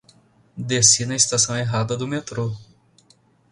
Desci 0.57 1.05
na 1.05 1.13
estação 1.15 1.55
errada 1.55 1.95
do 1.95 2.07
metrô. 2.07 2.51